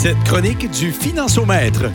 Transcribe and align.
Cette 0.00 0.22
chronique 0.22 0.70
du 0.70 0.92
Financiomètre. 0.92 1.90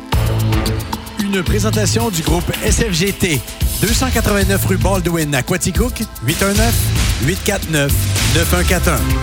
Une 1.19 1.41
présentation 1.41 2.09
du 2.09 2.21
groupe 2.21 2.51
SFGT. 2.61 3.39
289 3.81 4.65
rue 4.65 4.75
Baldwin 4.75 5.33
à 5.33 5.41
Quaticook, 5.41 6.01
819-849-9141. 7.25 7.89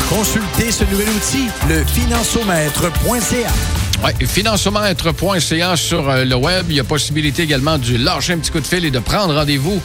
Consultez 0.08 0.72
ce 0.72 0.84
nouvel 0.84 1.10
outil, 1.10 1.48
le 1.68 1.84
financiomètre.ca. 1.84 3.50
Oui, 4.02 4.26
financiomètre.ca 4.26 5.76
sur 5.76 6.08
euh, 6.08 6.24
le 6.24 6.36
web. 6.36 6.64
Il 6.70 6.76
y 6.76 6.80
a 6.80 6.84
possibilité 6.84 7.42
également 7.42 7.76
de 7.76 7.98
lâcher 8.02 8.32
un 8.32 8.38
petit 8.38 8.50
coup 8.50 8.60
de 8.60 8.66
fil 8.66 8.86
et 8.86 8.90
de 8.90 8.98
prendre 8.98 9.34
rendez-vous 9.34 9.78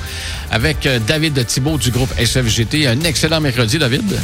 avec 0.52 0.86
euh, 0.86 1.00
David 1.06 1.46
Thibault 1.46 1.78
du 1.78 1.92
groupe 1.92 2.14
SFGT. 2.18 2.88
Un 2.88 3.02
excellent 3.02 3.42
mercredi, 3.42 3.78
David. 3.78 4.18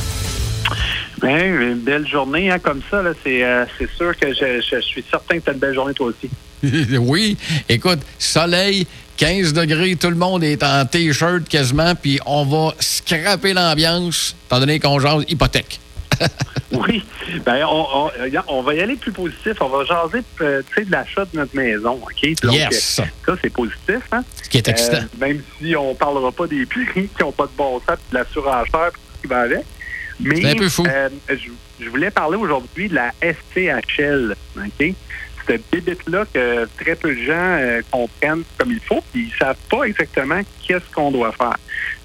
Bien, 1.21 1.45
une 1.45 1.79
belle 1.79 2.07
journée 2.07 2.49
hein, 2.51 2.59
comme 2.59 2.81
ça. 2.89 3.01
là, 3.01 3.11
C'est 3.23 3.43
euh, 3.43 3.65
c'est 3.77 3.89
sûr 3.91 4.15
que 4.17 4.33
je, 4.33 4.61
je 4.61 4.81
suis 4.81 5.03
certain 5.09 5.37
que 5.39 5.43
tu 5.43 5.49
as 5.49 5.53
une 5.53 5.59
belle 5.59 5.73
journée 5.75 5.93
toi 5.93 6.07
aussi. 6.07 6.29
oui. 6.99 7.37
Écoute, 7.69 7.99
soleil, 8.17 8.87
15 9.17 9.53
degrés, 9.53 9.95
tout 9.95 10.09
le 10.09 10.15
monde 10.15 10.43
est 10.43 10.63
en 10.63 10.85
T-shirt 10.85 11.47
quasiment, 11.47 11.93
puis 11.95 12.19
on 12.25 12.43
va 12.45 12.73
scraper 12.79 13.53
l'ambiance, 13.53 14.35
étant 14.47 14.59
donné 14.59 14.79
qu'on 14.79 14.99
jase 14.99 15.23
hypothèque. 15.27 15.79
Oui. 16.73 17.03
Ben, 17.45 17.65
on, 17.69 18.09
on, 18.47 18.61
va 18.61 18.73
y 18.73 18.79
aller 18.79 18.95
plus 18.95 19.11
positif. 19.11 19.53
On 19.59 19.67
va 19.67 19.83
jaser 19.83 20.23
euh, 20.39 20.61
de 20.77 20.89
l'achat 20.91 21.25
de 21.25 21.37
notre 21.37 21.53
maison. 21.53 21.99
OK? 22.01 22.41
Donc, 22.41 22.53
Yes. 22.53 22.99
euh, 22.99 23.03
Ça, 23.25 23.35
c'est 23.41 23.49
positif. 23.51 23.99
Hein? 24.13 24.23
Ce 24.41 24.47
qui 24.47 24.57
est 24.57 24.67
excitant. 24.69 25.03
Même 25.19 25.41
si 25.59 25.75
on 25.75 25.93
parlera 25.95 26.31
pas 26.31 26.47
des 26.47 26.65
prix 26.65 26.85
qui 26.93 27.09
n'ont 27.19 27.33
pas 27.33 27.43
de 27.47 27.51
bon 27.57 27.77
sens, 27.79 27.97
de 28.11 28.17
la 28.17 28.23
surenchère, 28.31 28.91
tout 28.93 28.99
ce 29.17 29.21
qui 29.21 29.27
va 29.27 29.39
avec. 29.41 29.65
Mais 30.19 30.35
C'est 30.41 30.49
un 30.51 30.55
peu 30.55 30.69
fou. 30.69 30.85
euh, 30.87 31.09
je, 31.29 31.49
je 31.83 31.89
voulais 31.89 32.11
parler 32.11 32.37
aujourd'hui 32.37 32.89
de 32.89 32.95
la 32.95 33.11
SCHL. 33.21 34.35
OK? 34.57 34.93
Cette 35.47 35.63
bébite-là 35.71 36.25
que 36.31 36.67
très 36.79 36.95
peu 36.95 37.15
de 37.15 37.21
gens 37.21 37.33
euh, 37.33 37.81
comprennent 37.89 38.43
comme 38.57 38.71
il 38.71 38.79
faut, 38.79 39.01
puis 39.11 39.27
ils 39.33 39.37
savent 39.39 39.55
pas 39.69 39.83
exactement 39.85 40.39
qu'est-ce 40.65 40.93
qu'on 40.93 41.11
doit 41.11 41.31
faire. 41.31 41.57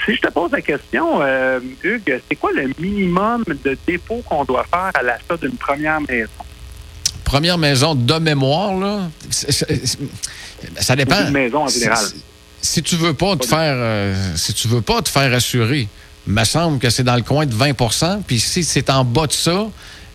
Si 0.07 0.15
je 0.15 0.21
te 0.23 0.29
pose 0.31 0.51
la 0.53 0.62
question, 0.62 1.21
euh, 1.21 1.61
Hugues, 1.83 2.21
c'est 2.29 2.37
quoi 2.37 2.53
le 2.53 2.71
minimum 2.79 3.45
de 3.65 3.77
dépôt 3.87 4.23
qu'on 4.25 4.45
doit 4.45 4.65
faire 4.65 4.91
à 4.95 5.03
l'achat 5.03 5.37
d'une 5.41 5.57
première 5.57 6.01
maison? 6.01 6.31
Première 7.25 7.59
maison 7.59 7.95
de 7.95 8.15
mémoire, 8.15 8.75
là, 8.79 9.11
ça 10.79 10.97
dépend. 10.97 11.31
Maison 11.31 11.65
en 11.65 11.69
général. 11.69 11.99
Si, 11.99 12.23
si 12.62 12.83
tu 12.83 12.97
veux 12.97 13.15
pas 13.15 13.37
te 13.37 13.47
faire, 13.47 13.75
euh, 13.77 14.15
si 14.37 14.55
tu 14.55 14.69
veux 14.69 14.81
pas 14.81 15.03
te 15.03 15.09
faire 15.09 15.33
assurer, 15.34 15.89
me 16.27 16.45
semble 16.45 16.79
que 16.79 16.91
c'est 16.91 17.03
dans 17.05 17.17
le 17.17 17.23
coin 17.23 17.47
de 17.47 17.55
20% 17.55 18.23
puis 18.27 18.39
si 18.41 18.65
c'est 18.65 18.91
en 18.91 19.05
bas 19.05 19.27
de 19.27 19.33
ça, 19.33 19.67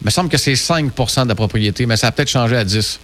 me 0.04 0.10
semble 0.10 0.30
que 0.30 0.38
c'est 0.38 0.54
5% 0.54 1.24
de 1.24 1.30
la 1.30 1.36
propriété, 1.36 1.86
mais 1.86 1.96
ça 1.98 2.08
a 2.08 2.12
peut-être 2.12 2.30
changé 2.30 2.56
à 2.58 2.64
10. 2.64 3.00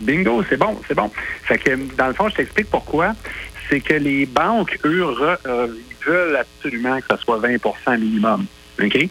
Bingo, 0.00 0.42
c'est 0.48 0.56
bon, 0.56 0.78
c'est 0.88 0.94
bon. 0.94 1.10
Fait 1.44 1.58
que, 1.58 1.76
dans 1.96 2.06
le 2.06 2.14
fond, 2.14 2.28
je 2.28 2.36
t'explique 2.36 2.70
pourquoi. 2.70 3.14
C'est 3.68 3.80
que 3.80 3.94
les 3.94 4.24
banques, 4.26 4.78
eux, 4.84 5.02
re- 5.04 5.36
euh, 5.46 5.66
veulent 6.06 6.36
absolument 6.36 6.98
que 7.00 7.04
ce 7.10 7.22
soit 7.22 7.38
20% 7.38 7.98
minimum. 7.98 8.46
OK? 8.82 9.08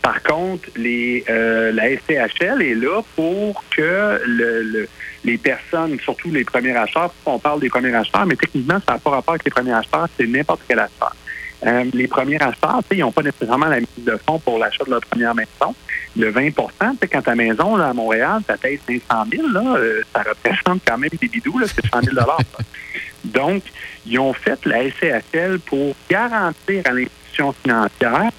Par 0.00 0.20
contre, 0.24 0.68
les, 0.76 1.24
euh, 1.30 1.70
la 1.72 1.90
SCHL 1.90 2.60
est 2.60 2.74
là 2.74 3.02
pour 3.14 3.62
que 3.70 4.20
le- 4.26 4.88
les 5.24 5.38
personnes, 5.38 5.96
surtout 6.02 6.30
les 6.32 6.42
premiers 6.44 6.74
acheteurs, 6.76 7.14
on 7.24 7.38
parle 7.38 7.60
des 7.60 7.68
premiers 7.68 7.94
acheteurs, 7.94 8.26
mais 8.26 8.34
techniquement, 8.34 8.80
ça 8.84 8.94
n'a 8.94 8.98
pas 8.98 9.10
rapport 9.10 9.34
avec 9.34 9.44
les 9.44 9.52
premiers 9.52 9.72
acheteurs, 9.72 10.08
c'est 10.18 10.26
n'importe 10.26 10.62
quel 10.66 10.80
acheteur. 10.80 11.14
Euh, 11.64 11.84
les 11.92 12.08
premiers 12.08 12.42
acheteurs, 12.42 12.80
ils 12.90 12.98
n'ont 12.98 13.12
pas 13.12 13.22
nécessairement 13.22 13.66
la 13.66 13.78
mise 13.80 13.88
de 13.98 14.18
fonds 14.26 14.38
pour 14.40 14.58
l'achat 14.58 14.84
de 14.84 14.90
leur 14.90 15.00
première 15.02 15.34
maison. 15.34 15.74
Le 16.16 16.30
20 16.30 16.48
tu 16.50 16.54
sais, 17.00 17.08
quand 17.08 17.22
ta 17.22 17.34
maison 17.34 17.76
là, 17.76 17.88
à 17.90 17.92
Montréal, 17.92 18.40
ça 18.46 18.56
paye 18.56 18.80
500 18.86 19.24
000, 19.30 19.48
là, 19.48 19.76
euh, 19.76 20.02
ça 20.14 20.22
représente 20.22 20.82
quand 20.86 20.98
même 20.98 21.10
des 21.20 21.28
bidous, 21.28 21.58
là, 21.58 21.66
c'est 21.68 21.86
100 21.86 22.02
000 22.02 22.16
ça. 22.16 22.36
Donc, 23.24 23.62
ils 24.04 24.18
ont 24.18 24.32
fait 24.32 24.58
la 24.66 24.90
SCHL 24.90 25.60
pour 25.60 25.94
garantir 26.10 26.82
à 26.86 26.90
l'institution 26.92 27.54
financière 27.62 28.30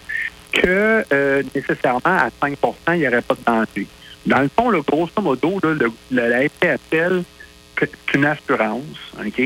que 0.51 1.03
euh, 1.11 1.41
nécessairement 1.55 2.01
à 2.05 2.29
5% 2.41 2.55
il 2.89 2.93
n'y 2.99 3.07
aurait 3.07 3.21
pas 3.21 3.35
de 3.35 3.43
danger. 3.45 3.87
Dans 4.25 4.39
le 4.41 4.49
fond, 4.55 4.69
le 4.69 4.81
grosso 4.81 5.21
modo, 5.21 5.59
là, 5.63 5.73
le- 5.73 5.91
la 6.11 6.43
SCHL, 6.47 7.23
c'est 7.79 7.91
une 8.13 8.25
assurance, 8.25 8.83
OK? 9.19 9.41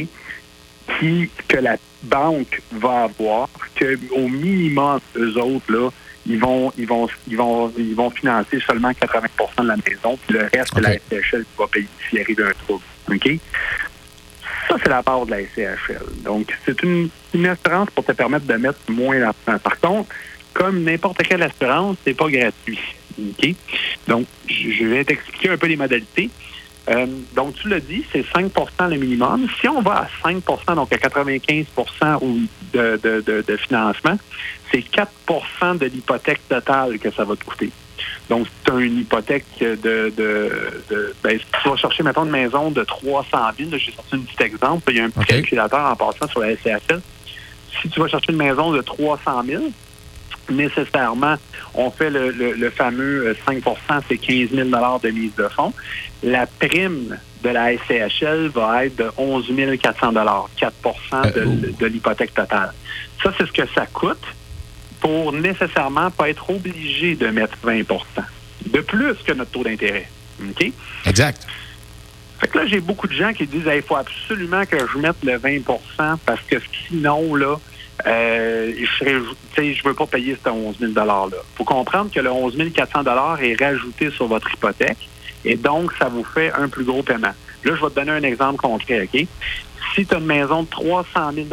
Qui, 1.00 1.30
que 1.48 1.58
la 1.58 1.78
banque 2.04 2.62
va 2.72 3.04
avoir, 3.04 3.50
que 3.76 3.98
au 4.12 4.28
minimum, 4.28 5.00
eux 5.16 5.38
autres, 5.38 5.72
là, 5.72 5.90
ils 6.26 6.40
vont, 6.40 6.72
ils 6.78 6.88
vont, 6.88 7.08
ils 7.28 7.38
vont, 7.38 7.74
ils 7.78 7.96
vont 7.96 8.10
financer 8.10 8.60
seulement 8.60 8.92
80% 8.92 9.64
de 9.64 9.68
la 9.68 9.76
maison, 9.78 10.18
puis 10.28 10.38
le 10.38 10.50
reste, 10.54 10.74
c'est 10.74 10.82
la 10.82 10.92
OK. 10.92 11.02
SCHL 11.10 11.44
qui 11.44 11.58
va 11.58 11.68
payer 11.68 11.88
s'il 12.10 12.20
arrive 12.20 12.42
un 12.42 12.66
trouble. 12.66 12.84
OK? 13.10 13.30
Ça, 14.68 14.76
c'est 14.84 14.90
la 14.90 15.02
part 15.02 15.26
de 15.26 15.32
la 15.32 15.46
SCHL. 15.46 16.24
Donc, 16.24 16.54
c'est 16.66 16.82
une, 16.84 17.10
une 17.34 17.48
assurance 17.48 17.90
pour 17.92 18.04
te 18.04 18.12
permettre 18.12 18.46
de 18.46 18.56
mettre 18.56 18.80
moins 18.90 19.20
d'argent. 19.20 19.60
Par 19.64 19.80
contre, 19.80 20.10
comme 20.54 20.84
n'importe 20.84 21.24
quelle 21.24 21.44
assurance, 21.44 21.98
c'est 22.04 22.16
pas 22.16 22.30
gratuit. 22.30 22.80
OK? 23.18 23.56
Donc, 24.08 24.28
je 24.48 24.86
vais 24.86 25.06
t'expliquer 25.06 25.50
un 25.50 25.58
peu 25.58 25.68
les 25.68 25.78
modalités. 25.78 26.30
Euh, 26.90 27.06
donc, 27.36 27.56
tu 27.56 27.68
l'as 27.68 27.80
dit, 27.80 28.04
c'est 28.12 28.26
5% 28.26 28.90
le 28.90 28.98
minimum. 28.98 29.48
Si 29.60 29.68
on 29.68 29.82
va 29.82 30.08
à 30.24 30.30
5% 30.30 30.76
donc 30.76 30.94
à 30.94 30.98
95 30.98 31.66
ou 32.22 32.40
de, 32.74 33.00
de, 33.04 33.22
de, 33.22 33.44
de 33.46 33.58
financement, 33.58 34.18
c'est 34.72 34.84
4% 35.60 35.78
de 35.78 35.86
l'hypothèque 35.86 36.48
totale 36.48 36.98
que 37.00 37.12
ça 37.12 37.26
va 37.26 37.36
te 37.36 37.44
coûter. 37.44 37.72
Donc, 38.30 38.48
tu 38.64 38.72
as 38.72 38.76
une 38.76 39.00
hypothèque 39.00 39.46
de... 39.60 39.76
de, 39.76 40.84
de 40.90 41.16
ben, 41.24 41.38
si 41.40 41.46
tu 41.62 41.70
vas 41.70 41.76
chercher, 41.76 42.04
mettons, 42.04 42.26
une 42.26 42.32
maison 42.32 42.72
de 42.72 42.84
300 42.84 43.38
000, 43.58 43.70
là, 43.70 43.78
j'ai 43.78 43.92
sorti 43.92 44.16
un 44.16 44.20
petit 44.20 44.44
exemple, 44.44 44.92
il 44.92 44.98
y 44.98 45.00
a 45.00 45.06
un 45.06 45.10
petit 45.10 45.26
calculateur 45.26 45.92
en 45.92 45.96
passant 45.96 46.28
sur 46.28 46.42
la 46.42 46.56
SCHL. 46.56 47.02
Si 47.82 47.90
tu 47.90 48.00
vas 48.00 48.08
chercher 48.08 48.32
une 48.32 48.38
maison 48.38 48.72
de 48.72 48.82
300 48.82 49.44
000, 49.46 49.64
nécessairement, 50.50 51.36
on 51.74 51.92
fait 51.92 52.10
le, 52.10 52.32
le- 52.32 52.54
le 52.54 52.70
fameux 52.70 53.28
euh, 53.28 53.34
5% 53.48 54.02
c'est 54.08 54.18
15 54.18 54.50
000 54.52 54.70
de 54.70 55.10
mise 55.10 55.36
de 55.36 55.48
fonds. 55.50 55.74
La 56.24 56.46
prime 56.48 57.18
de 57.44 57.50
la 57.50 57.74
SCHL 57.78 58.50
va 58.54 58.86
être 58.86 58.96
de 58.98 59.12
11 59.18 59.52
400 59.82 60.14
4 60.58 60.74
de, 61.36 61.40
Euh, 61.42 61.46
de- 61.46 61.72
de 61.80 61.86
l'hypothèque 61.86 62.34
totale. 62.34 62.74
Ça, 63.24 63.32
c'est 63.38 63.46
ce 63.46 63.52
que 63.52 63.68
ça 63.76 63.86
coûte 63.86 64.24
pour 65.00 65.32
nécessairement 65.34 66.10
pas 66.12 66.30
être 66.30 66.50
obligé 66.50 67.16
de 67.16 67.28
mettre 67.28 67.56
20% 67.64 68.24
de 68.66 68.80
plus 68.82 69.14
que 69.26 69.34
notre 69.34 69.52
taux 69.52 69.64
d'intérêt. 69.64 70.10
OK? 70.42 70.72
Exact. 71.06 71.46
Fait 72.40 72.48
que 72.48 72.58
là, 72.60 72.66
j'ai 72.68 72.80
beaucoup 72.80 73.08
de 73.08 73.14
gens 73.14 73.34
qui 73.34 73.48
disent 73.48 73.64
il 73.74 73.82
faut 73.82 73.96
absolument 73.96 74.66
que 74.66 74.78
je 74.94 74.98
mette 75.00 75.24
le 75.24 75.38
20% 75.38 76.18
parce 76.26 76.42
que 76.48 76.58
sinon, 76.88 77.34
là, 77.36 77.56
euh, 78.06 78.74
je 78.78 79.24
je 79.58 79.84
veux 79.84 79.94
pas 79.94 80.06
payer 80.06 80.38
ce 80.44 80.50
11 80.50 80.78
000 80.80 80.92
$-là. 80.94 81.30
faut 81.56 81.64
comprendre 81.64 82.12
que 82.14 82.20
le 82.20 82.32
11 82.32 82.56
400 82.74 83.02
est 83.42 83.64
rajouté 83.64 84.12
sur 84.12 84.28
votre 84.28 84.54
hypothèque 84.54 85.10
et 85.46 85.56
donc, 85.56 85.94
ça 85.98 86.10
vous 86.10 86.24
fait 86.26 86.52
un 86.54 86.68
plus 86.68 86.84
gros 86.84 87.04
paiement. 87.04 87.34
Là, 87.64 87.76
je 87.76 87.82
vais 87.82 87.90
te 87.90 87.96
donner 87.96 88.12
un 88.12 88.24
exemple 88.24 88.58
concret, 88.58 89.04
OK? 89.04 89.26
Si 89.96 90.06
tu 90.06 90.14
as 90.14 90.18
une 90.18 90.26
maison 90.26 90.64
de 90.64 90.68
300 90.68 91.32
000 91.34 91.48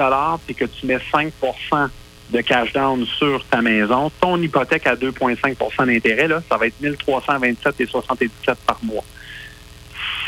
et 0.49 0.55
que 0.55 0.65
tu 0.65 0.87
mets 0.87 0.99
5% 1.12 1.88
de 2.31 2.41
cash 2.41 2.72
down 2.72 3.05
sur 3.06 3.44
ta 3.44 3.62
maison, 3.62 4.11
ton 4.21 4.41
hypothèque 4.41 4.87
à 4.87 4.97
2,5% 4.97 5.87
d'intérêt, 5.87 6.28
ça 6.49 6.56
va 6.56 6.66
être 6.66 6.81
1327 6.81 7.81
et 7.81 7.87
77 7.87 8.59
par 8.66 8.78
mois. 8.82 9.05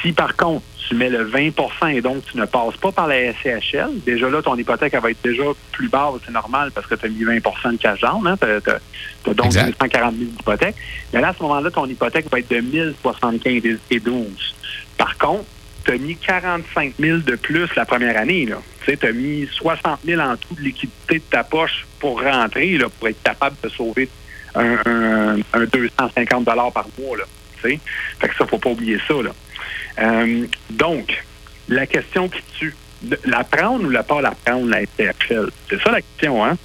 Si 0.01 0.13
par 0.13 0.37
contre, 0.37 0.65
tu 0.89 0.95
mets 0.95 1.09
le 1.11 1.25
20% 1.29 1.95
et 1.95 2.01
donc 2.01 2.25
tu 2.31 2.37
ne 2.37 2.45
passes 2.45 2.77
pas 2.81 2.93
par 2.93 3.07
la 3.09 3.33
SCHL, 3.33 3.91
déjà 4.05 4.29
là, 4.31 4.41
ton 4.43 4.57
hypothèque 4.57 4.93
elle 4.95 5.01
va 5.01 5.11
être 5.11 5.23
déjà 5.25 5.43
plus 5.73 5.89
basse, 5.89 6.15
c'est 6.25 6.33
normal 6.33 6.71
parce 6.75 6.87
que 6.87 6.95
tu 6.95 7.07
as 7.07 7.09
mis 7.09 7.25
20% 7.25 7.73
de 7.73 7.77
cash 7.77 8.01
down, 8.01 8.27
hein, 8.27 8.37
tu 8.41 8.47
as, 8.47 9.33
donc 9.35 9.47
Exact. 9.47 9.67
240 9.81 10.15
000 10.17 10.31
d'hypothèque. 10.31 10.77
Mais 11.13 11.21
là, 11.21 11.29
à 11.29 11.35
ce 11.35 11.43
moment-là, 11.43 11.71
ton 11.71 11.87
hypothèque 11.87 12.31
va 12.31 12.39
être 12.39 12.51
de 12.51 12.61
1075 12.61 13.63
et 13.91 14.01
12. 14.01 14.55
Par 14.97 15.17
contre, 15.19 15.45
tu 15.85 15.93
as 15.93 15.99
mis 15.99 16.17
45 16.17 16.95
000 16.99 17.19
de 17.19 17.37
plus 17.37 17.69
la 17.77 17.85
première 17.85 18.17
année. 18.19 18.49
Tu 18.85 18.99
as 19.07 19.13
mis 19.13 19.47
60 19.53 20.01
000 20.05 20.21
en 20.21 20.37
tout 20.37 20.55
de 20.55 20.61
liquidité 20.63 21.19
de 21.19 21.25
ta 21.31 21.45
poche 21.45 21.87
pour 22.01 22.23
rentrer, 22.23 22.77
là, 22.79 22.87
pour 22.99 23.09
être 23.09 23.23
capable 23.23 23.57
de 23.63 23.69
sauver 23.69 24.09
un, 24.55 24.77
un- 24.87 25.37
un 25.53 25.65
250 25.65 26.45
par 26.45 26.87
mois. 26.99 27.17
Là, 27.17 27.25
fait 27.61 27.81
que 28.21 28.35
ça, 28.37 28.47
faut 28.47 28.59
pas 28.59 28.71
oublier 28.71 28.99
ça. 29.09 29.15
Là. 29.15 29.31
Euh, 29.99 30.47
donc, 30.71 31.25
la 31.69 31.87
question 31.87 32.29
qui 32.29 32.41
tue, 32.59 32.75
la 33.25 33.45
prendre 33.45 33.85
ou 33.85 33.91
la 33.91 34.03
pas 34.03 34.21
la 34.21 34.33
prendre, 34.33 34.69
la 34.69 34.83
STHL? 34.83 35.51
C'est 35.69 35.83
ça 35.83 35.91
la 35.91 36.01
question, 36.01 36.45
hein? 36.45 36.57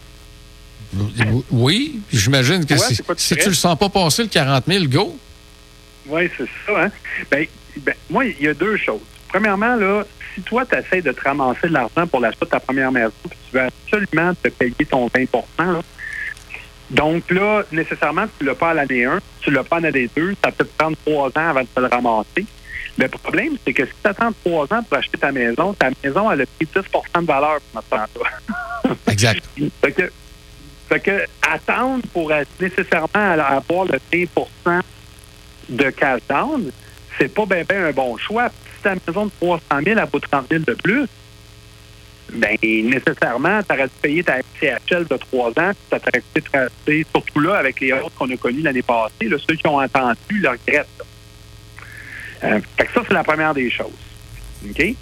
Oui, 1.50 2.02
j'imagine 2.12 2.66
que 2.66 2.74
Ouais, 2.74 2.80
si, 2.80 3.02
si 3.18 3.36
tu 3.38 3.50
le 3.50 3.56
sens 3.56 3.78
pas 3.80 3.88
passer 3.88 4.24
le 4.24 4.30
40 4.30 4.66
000, 4.68 4.86
go. 4.88 5.18
Oui, 6.08 6.30
c'est 6.38 6.48
ça. 6.66 6.84
Hein? 6.84 6.92
Ben, 7.30 7.46
ben, 7.78 7.96
moi, 8.10 8.26
il 8.26 8.42
y 8.42 8.48
a 8.50 8.54
deux 8.54 8.76
choses. 8.76 9.00
Premièrement, 9.30 9.76
là, 9.76 10.04
si 10.36 10.42
toi, 10.42 10.66
tu 10.66 10.76
essaies 10.76 11.02
de 11.02 11.14
te 11.14 11.22
ramasser 11.22 11.68
de 11.70 11.74
l'argent 11.74 12.06
pour 12.08 12.20
l'achat 12.20 12.38
de 12.42 12.46
ta 12.46 12.60
première 12.60 12.92
maison, 12.92 13.14
puis 13.30 13.38
tu 13.50 13.58
veux 13.58 13.64
absolument 13.64 14.34
te 14.36 14.50
payer 14.50 14.86
ton 14.90 15.10
20 15.14 15.28
là, 15.60 15.82
donc 16.92 17.32
là, 17.32 17.64
nécessairement, 17.72 18.26
tu 18.38 18.44
ne 18.44 18.50
l'as 18.50 18.56
pas 18.56 18.72
à 18.72 18.74
l'année 18.74 19.06
1, 19.06 19.20
tu 19.40 19.50
ne 19.50 19.56
l'as 19.56 19.64
pas 19.64 19.78
à 19.78 19.80
l'année 19.80 20.10
2, 20.16 20.36
ça 20.44 20.52
peut 20.52 20.66
te 20.66 20.78
prendre 20.78 20.98
trois 21.06 21.28
ans 21.30 21.50
avant 21.50 21.62
de 21.62 21.68
te 21.74 21.80
le 21.80 21.88
ramasser. 21.88 22.46
Le 23.02 23.08
problème, 23.08 23.58
c'est 23.66 23.74
que 23.74 23.84
si 23.84 23.92
tu 24.04 24.08
attends 24.08 24.32
trois 24.46 24.66
ans 24.72 24.84
pour 24.84 24.96
acheter 24.96 25.18
ta 25.18 25.32
maison, 25.32 25.74
ta 25.74 25.90
maison, 26.04 26.30
elle 26.30 26.42
a 26.42 26.46
pris 26.46 26.68
10% 26.72 27.22
de 27.22 27.26
valeur 27.26 27.60
pour 27.60 27.82
notre 27.82 27.90
temps 27.90 28.96
Exact. 29.12 29.44
fait, 29.84 29.92
que, 29.92 30.12
fait 30.88 31.00
que 31.00 31.26
attendre 31.42 32.04
pour 32.14 32.32
être 32.32 32.50
nécessairement 32.60 33.08
avoir 33.16 33.86
le 33.86 33.98
20% 34.14 34.82
de 35.70 35.90
cash 35.90 36.22
down, 36.30 36.72
c'est 37.18 37.34
pas 37.34 37.48
bien 37.48 37.64
ben 37.68 37.86
un 37.86 37.92
bon 37.92 38.18
choix. 38.18 38.50
Si 38.50 38.84
ta 38.84 38.94
maison 38.94 39.26
de 39.26 39.32
300 39.40 39.64
000, 39.84 40.00
elle 40.00 40.08
vaut 40.12 40.20
30 40.20 40.46
000 40.52 40.64
de 40.68 40.74
plus, 40.76 41.08
ben 42.34 42.56
nécessairement, 42.62 43.64
tu 43.64 43.74
aurais 43.74 43.88
dû 43.88 43.94
payer 44.00 44.24
ta 44.24 44.38
CHL 44.60 45.08
de 45.08 45.18
trois 45.18 45.50
ans, 45.50 45.72
puis 45.74 45.88
ça 45.90 46.00
t'aurait 46.00 46.24
coûté 46.36 47.06
surtout 47.12 47.40
là, 47.40 47.58
avec 47.58 47.80
les 47.80 47.94
autres 47.94 48.14
qu'on 48.14 48.30
a 48.30 48.38
connus 48.38 48.62
l'année 48.62 48.84
passée, 48.84 49.28
là, 49.28 49.38
ceux 49.50 49.56
qui 49.56 49.68
ont 49.68 49.80
entendu 49.80 50.18
le 50.40 50.50
regrettent. 50.50 50.88
Euh, 52.44 52.60
fait 52.78 52.86
que 52.86 52.94
ça, 52.94 53.02
c'est 53.08 53.14
la 53.14 53.24
première 53.24 53.54
des 53.54 53.70
choses. 53.70 53.92
OK? 54.70 54.96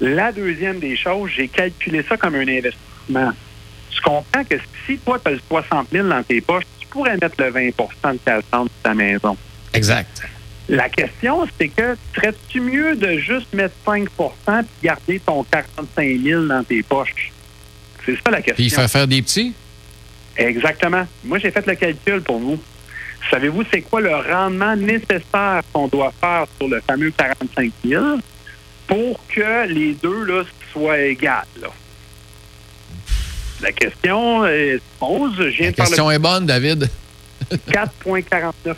La 0.00 0.32
deuxième 0.32 0.78
des 0.78 0.96
choses, 0.96 1.30
j'ai 1.34 1.48
calculé 1.48 2.04
ça 2.08 2.16
comme 2.16 2.34
un 2.34 2.48
investissement. 2.48 3.32
Tu 3.90 4.00
comprends 4.02 4.44
que 4.44 4.56
si 4.86 4.98
toi, 4.98 5.18
tu 5.22 5.28
as 5.28 5.34
le 5.34 5.40
60 5.48 5.88
000 5.90 6.08
dans 6.08 6.22
tes 6.22 6.40
poches, 6.40 6.64
tu 6.78 6.86
pourrais 6.88 7.16
mettre 7.16 7.34
le 7.38 7.50
20% 7.50 7.72
de 8.12 8.18
ta 8.18 8.40
de 8.40 8.68
ta 8.82 8.94
maison. 8.94 9.36
Exact. 9.72 10.22
La 10.68 10.88
question, 10.88 11.46
c'est 11.58 11.68
que 11.68 11.96
serais-tu 12.14 12.60
mieux 12.60 12.96
de 12.96 13.18
juste 13.18 13.52
mettre 13.54 13.74
5% 13.86 14.08
puis 14.46 14.66
garder 14.82 15.20
ton 15.20 15.44
45 15.44 16.20
000 16.22 16.46
dans 16.46 16.64
tes 16.64 16.82
poches? 16.82 17.32
C'est 18.04 18.16
ça 18.16 18.30
la 18.30 18.38
question. 18.38 18.54
Puis 18.54 18.64
il 18.64 18.70
fait 18.70 18.88
faire 18.88 19.06
des 19.06 19.22
petits? 19.22 19.54
Exactement. 20.36 21.06
Moi, 21.24 21.38
j'ai 21.38 21.50
fait 21.50 21.66
le 21.66 21.74
calcul 21.74 22.20
pour 22.20 22.38
vous. 22.38 22.58
Savez-vous 23.30 23.64
c'est 23.72 23.82
quoi 23.82 24.00
le 24.00 24.14
rendement 24.14 24.76
nécessaire 24.76 25.62
qu'on 25.72 25.88
doit 25.88 26.12
faire 26.20 26.46
sur 26.58 26.68
le 26.68 26.80
fameux 26.80 27.10
45 27.10 27.72
000 27.84 28.04
pour 28.86 29.20
que 29.26 29.66
les 29.66 29.94
deux 29.94 30.24
là, 30.24 30.42
soient 30.72 30.98
égales? 30.98 31.44
La 33.60 33.72
question 33.72 34.44
se 34.44 34.80
pose. 35.00 35.50
Je 35.50 35.64
la 35.64 35.72
question 35.72 36.10
est 36.10 36.18
bonne, 36.18 36.46
David. 36.46 36.88
4,49% 37.50 38.76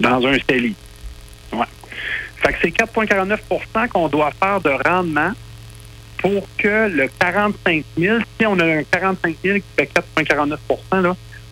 dans 0.00 0.26
un 0.26 0.36
CELI. 0.48 0.74
Ouais. 1.52 1.66
Fait 2.36 2.52
que 2.52 2.58
c'est 2.62 2.68
4,49% 2.68 3.88
qu'on 3.88 4.08
doit 4.08 4.30
faire 4.40 4.60
de 4.60 4.70
rendement 4.88 5.32
pour 6.18 6.46
que 6.56 6.88
le 6.88 7.08
45 7.18 7.84
000, 7.98 8.18
si 8.38 8.46
on 8.46 8.58
a 8.58 8.64
un 8.64 8.82
45 8.84 9.36
000 9.42 9.58
qui 9.58 9.64
fait 9.76 9.90
4,49 10.16 10.56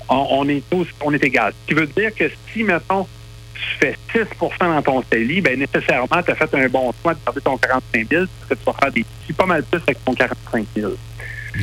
on, 0.09 0.49
est 0.49 0.63
tous, 0.71 0.87
on 1.03 1.13
est 1.13 1.23
égal. 1.23 1.53
Ce 1.63 1.69
qui 1.69 1.75
veut 1.75 1.87
dire 1.87 2.15
que 2.15 2.31
si, 2.53 2.63
mettons, 2.63 3.07
tu 3.55 3.79
fais 3.79 3.97
6% 4.15 4.59
dans 4.61 4.83
ton 4.83 5.05
CELI, 5.11 5.41
bien, 5.41 5.57
nécessairement, 5.57 6.23
tu 6.23 6.31
as 6.31 6.35
fait 6.35 6.55
un 6.55 6.69
bon 6.69 6.93
choix 7.03 7.15
de 7.15 7.19
garder 7.25 7.41
ton 7.41 7.57
45 7.57 8.09
000 8.11 8.25
parce 8.27 8.51
que 8.51 8.55
tu 8.55 8.65
vas 8.65 8.79
faire 8.81 8.93
des 8.93 9.05
petits 9.05 9.33
pas 9.33 9.47
mal 9.47 9.63
plus 9.65 9.81
avec 9.83 10.05
ton 10.05 10.15
45 10.15 10.67
000. 10.77 10.93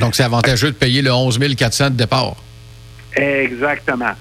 Donc, 0.00 0.14
c'est 0.14 0.24
avantageux 0.24 0.70
de 0.70 0.76
payer 0.76 1.02
le 1.02 1.12
11 1.12 1.38
400 1.56 1.90
de 1.90 1.96
départ. 1.96 2.36
Exactement. 3.14 4.12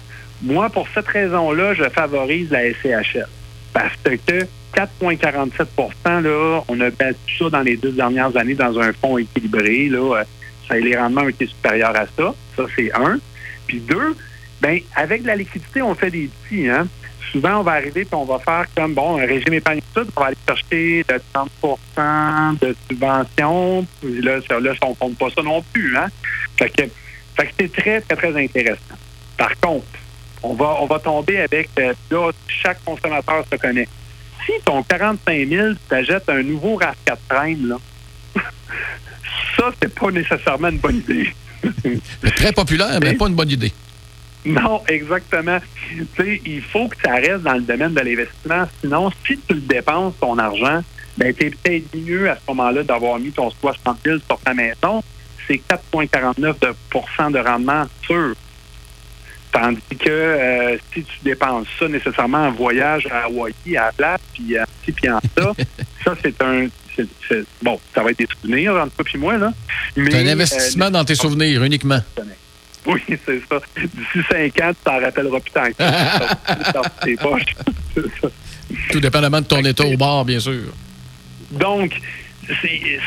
Moi, 0.41 0.69
pour 0.69 0.87
cette 0.93 1.07
raison-là, 1.07 1.73
je 1.73 1.83
favorise 1.89 2.49
la 2.49 2.71
SCHL. 2.73 3.27
Parce 3.73 3.93
que 4.03 4.47
4,47 4.75 6.23
là, 6.23 6.63
on 6.67 6.79
a 6.79 6.89
battu 6.89 7.37
ça 7.37 7.49
dans 7.49 7.61
les 7.61 7.77
deux 7.77 7.91
dernières 7.91 8.35
années 8.35 8.55
dans 8.55 8.77
un 8.79 8.91
fonds 8.93 9.17
équilibré. 9.17 9.87
Là, 9.89 10.23
ça, 10.67 10.75
les 10.75 10.97
rendements 10.97 11.21
ont 11.21 11.29
été 11.29 11.47
supérieurs 11.47 11.95
à 11.95 12.05
ça. 12.05 12.33
Ça, 12.55 12.63
c'est 12.75 12.91
un. 12.93 13.19
Puis 13.71 13.79
deux, 13.79 14.17
ben 14.59 14.81
avec 14.97 15.23
la 15.23 15.33
liquidité, 15.33 15.81
on 15.81 15.95
fait 15.95 16.11
des 16.11 16.29
petits. 16.49 16.67
Hein? 16.67 16.89
Souvent, 17.31 17.59
on 17.59 17.63
va 17.63 17.71
arriver 17.71 18.01
et 18.01 18.15
on 18.15 18.25
va 18.25 18.37
faire 18.39 18.65
comme, 18.75 18.93
bon, 18.93 19.17
un 19.17 19.25
régime 19.25 19.53
épargne 19.53 19.79
on 19.95 20.19
va 20.19 20.27
aller 20.27 20.35
chercher 20.45 21.05
de 21.07 21.21
30 21.31 22.59
de 22.59 22.75
subvention. 22.89 23.87
Puis 24.01 24.21
là, 24.21 24.39
là, 24.59 24.73
on 24.81 24.89
ne 24.89 24.95
compte 24.95 25.17
pas 25.17 25.29
ça 25.33 25.41
non 25.41 25.63
plus. 25.71 25.95
Hein? 25.95 26.07
Fait 26.57 26.69
que, 26.69 26.83
fait 27.37 27.45
que 27.45 27.53
c'est 27.61 27.71
très, 27.71 28.01
très, 28.01 28.15
très 28.17 28.43
intéressant. 28.43 28.97
Par 29.37 29.57
contre, 29.61 29.85
on 30.43 30.53
va, 30.53 30.75
on 30.81 30.85
va 30.87 30.99
tomber 30.99 31.39
avec, 31.39 31.69
euh, 31.79 31.93
là, 32.09 32.31
chaque 32.49 32.83
consommateur 32.83 33.45
se 33.49 33.55
connaît. 33.55 33.87
Si 34.45 34.51
ton 34.65 34.83
45 34.83 35.47
000, 35.47 35.69
tu 35.69 35.77
t'achètes 35.87 36.27
un 36.27 36.43
nouveau 36.43 36.77
RAV4 36.77 37.17
Prime, 37.29 37.69
là, 37.69 37.77
ça, 39.55 39.71
c'est 39.81 39.97
pas 39.97 40.11
nécessairement 40.11 40.67
une 40.67 40.79
bonne 40.79 40.97
idée. 40.97 41.33
Très 42.35 42.51
populaire, 42.51 42.99
mais 43.01 43.13
pas 43.13 43.27
une 43.27 43.35
bonne 43.35 43.49
idée. 43.49 43.71
Non, 44.45 44.81
exactement. 44.87 45.59
Tu 45.89 46.07
sais, 46.17 46.41
il 46.45 46.61
faut 46.61 46.87
que 46.87 46.95
ça 47.03 47.13
reste 47.15 47.43
dans 47.43 47.53
le 47.53 47.61
domaine 47.61 47.93
de 47.93 48.01
l'investissement. 48.01 48.67
Sinon, 48.81 49.11
si 49.25 49.37
tu 49.47 49.53
le 49.53 49.61
dépenses, 49.61 50.15
ton 50.19 50.37
argent, 50.37 50.81
ben, 51.17 51.33
tu 51.33 51.45
es 51.45 51.49
peut-être 51.51 51.95
mieux 51.95 52.29
à 52.29 52.35
ce 52.35 52.41
moment-là 52.49 52.83
d'avoir 52.83 53.19
mis 53.19 53.31
ton 53.31 53.51
60 53.51 53.97
000 54.03 54.17
sur 54.25 54.39
ta 54.39 54.53
maison. 54.53 55.03
C'est 55.47 55.61
4,49 55.69 56.39
de, 56.39 57.33
de 57.33 57.39
rendement 57.39 57.85
sûr. 58.03 58.33
Tandis 59.51 59.81
que 59.99 60.09
euh, 60.09 60.77
si 60.93 61.03
tu 61.03 61.13
dépenses 61.23 61.67
ça 61.77 61.87
nécessairement 61.87 62.45
en 62.45 62.51
voyage 62.51 63.05
à 63.11 63.25
Hawaii, 63.25 63.75
à 63.75 63.87
la 63.87 63.91
place, 63.91 64.21
puis 64.33 64.57
en 64.57 64.63
puis 64.85 65.09
en 65.09 65.19
ça, 65.37 65.51
ça, 66.03 66.15
c'est 66.23 66.41
un. 66.41 66.67
Bon, 67.61 67.79
ça 67.93 68.03
va 68.03 68.11
être 68.11 68.19
des 68.19 68.27
souvenirs 68.27 68.75
entre 68.75 68.95
toi 68.95 69.05
et 69.13 69.17
moi, 69.17 69.37
là. 69.37 69.53
C'est 69.95 70.15
un 70.15 70.27
investissement 70.27 70.89
dans 70.89 71.05
tes 71.05 71.15
souvenirs 71.15 71.63
uniquement. 71.63 71.99
Oui, 72.85 73.01
c'est 73.07 73.41
ça. 73.47 73.59
D'ici 73.77 74.27
cinq 74.29 74.59
ans, 74.61 74.71
tu 74.71 74.83
t'en 74.83 74.99
rappelleras 74.99 75.39
plus 75.39 75.51
tant 75.51 75.65
que 75.65 76.73
dans 76.73 76.81
tes 77.03 77.15
poches. 77.15 77.55
Tout 78.91 78.99
dépendamment 78.99 79.41
de 79.41 79.45
ton 79.45 79.63
état 79.63 79.85
au 79.85 79.97
bar, 79.97 80.25
bien 80.25 80.39
sûr. 80.39 80.73
Donc, 81.51 81.99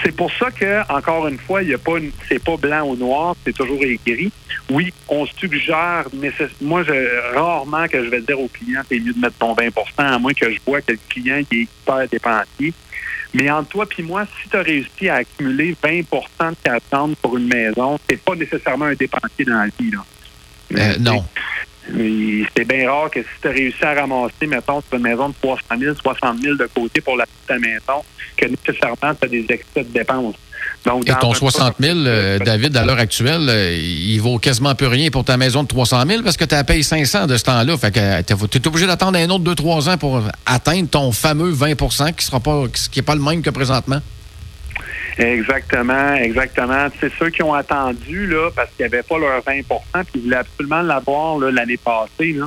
c'est 0.04 0.12
pour 0.12 0.30
ça 0.32 0.50
que, 0.50 0.80
encore 0.92 1.26
une 1.26 1.38
fois, 1.38 1.62
il 1.62 1.70
y 1.70 1.74
a 1.74 1.78
pas 1.78 1.92
c'est 2.28 2.42
pas 2.42 2.56
blanc 2.56 2.86
ou 2.86 2.96
noir, 2.96 3.34
c'est 3.44 3.54
toujours 3.54 3.82
écrit. 3.82 4.30
Oui, 4.70 4.92
on 5.08 5.26
suggère, 5.26 6.04
mais 6.12 6.30
moi, 6.60 6.82
je, 6.84 7.34
rarement 7.34 7.86
que 7.88 8.04
je 8.04 8.10
vais 8.10 8.20
dire 8.20 8.38
au 8.38 8.48
client, 8.48 8.82
c'est 8.88 8.98
mieux 9.00 9.12
de 9.12 9.18
mettre 9.18 9.36
ton 9.38 9.54
20% 9.54 9.70
à 9.98 10.18
moins 10.18 10.32
que 10.32 10.50
je 10.50 10.58
vois 10.66 10.80
que 10.80 10.92
le 10.92 10.98
client 11.08 11.42
qui 11.50 11.60
est 11.60 11.62
hyper 11.62 12.08
dépensier. 12.08 12.72
Mais 13.34 13.50
entre 13.50 13.68
toi 13.68 13.86
et 13.98 14.02
moi, 14.02 14.24
si 14.40 14.48
tu 14.48 14.56
as 14.56 14.62
réussi 14.62 15.08
à 15.08 15.16
accumuler 15.16 15.76
20% 15.82 16.04
de 16.50 16.54
ta 16.62 16.78
pour 17.20 17.36
une 17.36 17.48
maison, 17.48 17.98
c'est 18.08 18.20
pas 18.20 18.36
nécessairement 18.36 18.86
un 18.86 18.94
dépensier 18.94 19.44
dans 19.44 19.58
la 19.58 19.66
vie. 19.66 19.90
Là. 19.90 20.04
Euh, 20.78 20.98
non. 21.00 21.24
C'est 22.56 22.64
bien 22.64 22.90
rare 22.90 23.10
que 23.10 23.20
si 23.20 23.28
tu 23.42 23.48
as 23.48 23.50
réussi 23.50 23.84
à 23.84 23.94
ramasser, 23.94 24.46
mettons, 24.46 24.80
sur 24.80 24.96
une 24.96 25.02
maison 25.02 25.28
de 25.28 25.34
300 25.42 25.62
000, 25.78 25.94
60 25.94 26.40
000 26.40 26.56
de 26.56 26.68
côté 26.74 27.00
pour 27.00 27.16
la 27.16 27.26
petite 27.26 27.60
maison, 27.60 28.02
que 28.36 28.46
nécessairement, 28.46 29.14
tu 29.14 29.24
as 29.24 29.28
des 29.28 29.44
excès 29.48 29.84
de 29.84 29.92
dépenses. 29.92 30.36
Donc, 30.84 31.08
Et 31.08 31.12
ton 31.18 31.32
60 31.32 31.76
000, 31.80 31.98
euh, 31.98 32.38
David, 32.38 32.76
à 32.76 32.84
l'heure 32.84 32.98
actuelle, 32.98 33.46
euh, 33.48 33.74
il 33.74 34.18
vaut 34.18 34.38
quasiment 34.38 34.74
plus 34.74 34.86
rien 34.86 35.08
pour 35.10 35.24
ta 35.24 35.38
maison 35.38 35.62
de 35.62 35.68
300 35.68 36.02
000 36.06 36.22
parce 36.22 36.36
que 36.36 36.44
tu 36.44 36.54
as 36.54 36.62
payé 36.62 36.82
500 36.82 37.26
de 37.26 37.38
ce 37.38 37.44
temps-là. 37.44 37.76
Fait 37.78 37.90
que 37.90 38.22
tu 38.22 38.58
es 38.58 38.66
obligé 38.66 38.86
d'attendre 38.86 39.18
un 39.18 39.30
autre 39.30 39.44
2-3 39.44 39.90
ans 39.90 39.96
pour 39.96 40.20
atteindre 40.44 40.88
ton 40.90 41.10
fameux 41.10 41.50
20 41.50 42.12
qui 42.12 42.26
sera 42.26 42.40
pas, 42.40 42.64
qui 42.90 42.98
n'est 42.98 43.02
pas 43.02 43.14
le 43.14 43.22
même 43.22 43.40
que 43.40 43.50
présentement. 43.50 44.00
Exactement, 45.16 46.14
exactement. 46.14 46.88
C'est 47.00 47.12
ceux 47.18 47.30
qui 47.30 47.42
ont 47.42 47.54
attendu 47.54 48.26
là, 48.26 48.50
parce 48.54 48.68
qu'ils 48.76 48.84
n'avaient 48.84 49.04
pas 49.04 49.18
leur 49.18 49.40
20% 49.40 49.62
puis 49.62 50.04
ils 50.16 50.20
voulaient 50.22 50.36
absolument 50.36 50.82
l'avoir 50.82 51.38
l'année 51.38 51.78
passée. 51.78 52.32
Là. 52.32 52.46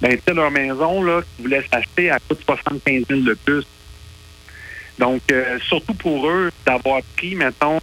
Ben, 0.00 0.18
leur 0.34 0.50
maison 0.50 1.02
là, 1.02 1.22
qu'ils 1.22 1.44
voulaient 1.44 1.64
s'acheter, 1.72 2.10
à 2.10 2.18
coûte 2.28 2.40
75 2.44 3.04
000 3.08 3.20
de 3.20 3.36
plus. 3.44 3.64
Donc, 4.98 5.22
euh, 5.30 5.58
surtout 5.60 5.94
pour 5.94 6.28
eux, 6.28 6.50
d'avoir 6.66 7.00
pris, 7.16 7.34
mettons, 7.34 7.80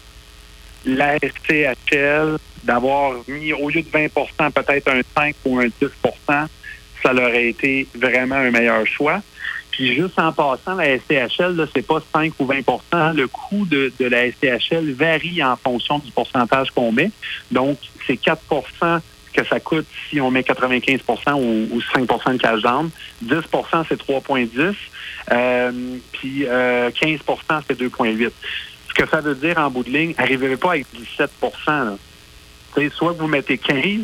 la 0.86 1.18
SCHL, 1.18 2.38
d'avoir 2.64 3.14
mis 3.28 3.54
au 3.54 3.70
lieu 3.70 3.82
de 3.82 3.90
20% 3.90 4.52
peut-être 4.52 4.88
un 4.90 5.02
5 5.16 5.36
ou 5.46 5.60
un 5.60 5.68
10% 5.68 6.48
ça 7.04 7.14
leur 7.14 7.30
a 7.30 7.38
été 7.38 7.88
vraiment 7.96 8.36
un 8.36 8.52
meilleur 8.52 8.86
choix. 8.86 9.22
Puis 9.72 9.96
juste 9.96 10.20
en 10.20 10.34
passant, 10.34 10.76
la 10.76 10.98
SCHL, 10.98 11.68
ce 11.74 11.78
n'est 11.78 11.84
pas 11.84 12.02
5 12.14 12.34
ou 12.40 12.46
20% 12.46 13.16
Le 13.16 13.28
coût 13.28 13.66
de, 13.66 13.92
la 14.00 14.32
SCHL 14.32 14.94
varie 14.94 15.44
en 15.44 15.56
fonction 15.56 16.00
du 16.00 16.12
pourcentage 16.12 16.72
qu'on 16.72 16.92
met. 16.92 17.12
Donc, 17.52 17.78
c'est 18.06 18.18
4 18.18 18.42
que 19.34 19.46
ça 19.46 19.60
coûte 19.60 19.86
si 20.10 20.20
on 20.20 20.32
met 20.32 20.42
95% 20.42 21.34
ou, 21.36 21.82
5 21.94 22.02
de 22.34 22.38
cash 22.38 22.62
down. 22.62 22.90
10% 23.24 23.86
c'est 23.88 24.02
3,10. 24.02 24.76
Euh, 25.32 25.72
puis 26.12 26.44
15% 26.44 26.50
euh, 26.50 26.90
c'est 27.68 27.80
2,8. 27.80 28.32
Ce 28.88 28.94
que 28.94 29.10
ça 29.10 29.22
veut 29.22 29.36
dire 29.36 29.58
en 29.58 29.70
bout 29.70 29.84
de 29.84 29.92
ligne, 29.92 30.14
n'arrivez 30.18 30.58
pas 30.58 30.72
avec 30.72 30.88
17% 30.96 31.98
Soit 32.96 33.14
que 33.14 33.20
vous 33.20 33.28
mettez 33.28 33.58
15, 33.58 34.02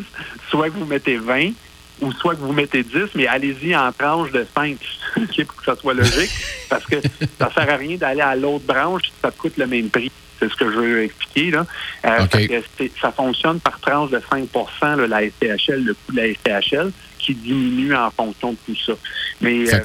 soit 0.50 0.68
vous 0.68 0.84
mettez 0.84 1.16
20, 1.16 1.52
ou 2.00 2.12
soit 2.12 2.34
que 2.34 2.40
vous 2.40 2.52
mettez 2.52 2.82
10, 2.82 3.14
mais 3.14 3.26
allez-y 3.26 3.74
en 3.74 3.90
tranche 3.92 4.30
de 4.32 4.46
5 4.54 4.76
pour 5.16 5.56
que 5.56 5.64
ça 5.64 5.76
soit 5.76 5.94
logique, 5.94 6.30
parce 6.68 6.84
que 6.84 6.96
ça 7.38 7.50
sert 7.52 7.70
à 7.70 7.76
rien 7.76 7.96
d'aller 7.96 8.20
à 8.20 8.34
l'autre 8.36 8.66
branche 8.66 9.04
si 9.04 9.12
ça 9.22 9.30
coûte 9.30 9.56
le 9.56 9.66
même 9.66 9.88
prix. 9.88 10.10
C'est 10.38 10.50
ce 10.50 10.56
que 10.56 10.70
je 10.70 10.76
veux 10.76 11.02
expliquer. 11.04 11.50
Là. 11.50 11.66
Euh, 12.04 12.60
ça 13.00 13.12
fonctionne 13.12 13.60
par 13.60 13.80
tranche 13.80 14.10
de 14.10 14.18
5% 14.18 15.06
la 15.06 15.22
STHL, 15.28 15.84
le 15.84 15.94
coût 15.94 16.12
de 16.12 16.16
la 16.16 16.34
STHL, 16.34 16.92
qui 17.18 17.34
diminue 17.34 17.94
en 17.94 18.10
fonction 18.10 18.52
de 18.52 18.58
tout 18.66 18.76
ça. 18.86 18.92
Mais 19.40 19.72
euh, 19.72 19.80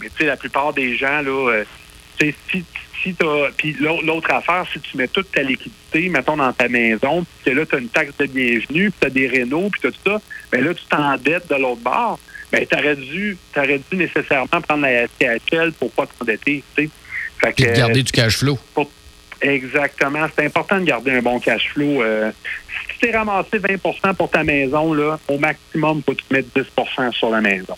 Mais 0.00 0.08
tu 0.08 0.18
sais, 0.18 0.26
la 0.26 0.36
plupart 0.36 0.72
des 0.72 0.96
gens, 0.96 1.22
là, 1.22 1.50
euh, 1.50 1.64
tu 2.18 2.30
sais, 2.30 2.34
si, 2.50 2.64
si 3.02 3.14
t'as. 3.14 3.50
Puis 3.56 3.76
l'autre 3.80 4.30
affaire, 4.32 4.64
si 4.72 4.80
tu 4.80 4.96
mets 4.96 5.08
toute 5.08 5.30
ta 5.32 5.42
liquidité, 5.42 6.08
mettons, 6.08 6.36
dans 6.36 6.52
ta 6.52 6.68
maison, 6.68 7.24
puis 7.24 7.50
que 7.52 7.58
là, 7.58 7.66
tu 7.66 7.74
as 7.74 7.78
une 7.78 7.88
taxe 7.88 8.16
de 8.18 8.26
bienvenue, 8.26 8.90
puis 8.90 9.00
tu 9.00 9.06
as 9.06 9.10
des 9.10 9.28
rénaux, 9.28 9.68
puis 9.70 9.80
tout 9.80 9.96
ça, 10.04 10.20
bien 10.52 10.60
là, 10.62 10.74
tu 10.74 10.84
t'endettes 10.86 11.48
de 11.48 11.56
l'autre 11.56 11.82
bord. 11.82 12.18
Bien, 12.52 12.62
tu 12.64 12.78
aurais 12.78 12.96
dû, 12.96 13.36
aurais 13.56 13.80
dû 13.90 13.96
nécessairement 13.96 14.60
prendre 14.60 14.82
la 14.82 15.06
SCHL 15.08 15.72
pour 15.72 15.90
pas 15.92 16.06
t'endetter, 16.06 16.62
tu 16.76 16.84
sais. 16.84 16.90
Fait 17.38 17.52
que, 17.52 17.70
de 17.70 17.76
garder 17.76 18.02
du 18.02 18.12
cash 18.12 18.38
flow. 18.38 18.58
Exactement. 19.40 20.26
C'est 20.36 20.46
important 20.46 20.78
de 20.78 20.84
garder 20.84 21.12
un 21.12 21.22
bon 21.22 21.38
cash 21.38 21.70
flow. 21.72 22.02
Euh, 22.02 22.30
si 22.68 22.98
tu 22.98 23.06
t'es 23.06 23.16
ramassé 23.16 23.58
20% 23.58 24.14
pour 24.14 24.30
ta 24.30 24.44
maison, 24.44 24.92
là, 24.92 25.18
au 25.28 25.38
maximum, 25.38 25.98
il 25.98 26.02
faut 26.04 26.14
tu 26.14 26.24
mettes 26.30 26.46
10 26.54 26.64
sur 27.12 27.30
la 27.30 27.40
maison. 27.40 27.76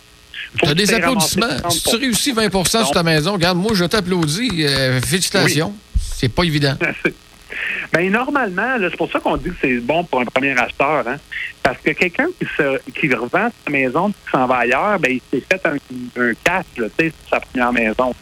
Tu 0.58 0.68
as 0.68 0.74
des 0.74 0.94
applaudissements. 0.94 1.70
Si 1.70 1.82
tu 1.82 1.96
réussis 1.96 2.32
20% 2.32 2.84
sur 2.84 2.90
ta 2.90 3.02
maison, 3.02 3.34
regarde, 3.34 3.58
moi, 3.58 3.72
je 3.74 3.84
t'applaudis. 3.84 4.64
Euh, 4.64 5.00
félicitations. 5.00 5.74
C'est 5.98 6.28
pas 6.28 6.44
évident. 6.44 6.74
Bien, 7.92 8.10
normalement, 8.10 8.76
c'est 8.78 8.96
pour 8.96 9.10
ça 9.10 9.20
qu'on 9.20 9.36
dit 9.36 9.50
que 9.50 9.56
c'est 9.60 9.78
bon 9.78 10.04
pour 10.04 10.20
un 10.20 10.24
premier 10.24 10.58
acheteur. 10.58 11.06
Hein? 11.08 11.16
Parce 11.62 11.78
que 11.78 11.90
quelqu'un 11.90 12.26
qui, 12.38 12.46
qui 12.92 13.14
revend 13.14 13.48
sa 13.64 13.70
maison 13.70 14.08
qui 14.10 14.30
s'en 14.30 14.46
va 14.46 14.56
ailleurs, 14.58 14.98
ben, 14.98 15.12
il 15.12 15.20
s'est 15.30 15.44
fait 15.50 15.66
un, 15.66 15.76
un 16.22 16.32
cash 16.44 16.66
sur 16.76 16.88
sa 17.30 17.40
première 17.40 17.72
maison. 17.72 18.14